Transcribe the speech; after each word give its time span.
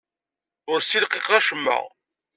Ur 0.71 0.79
ssilqiqeɣ 0.81 1.33
acemma. 1.39 1.77